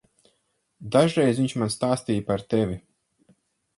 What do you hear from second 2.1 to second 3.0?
par tevi.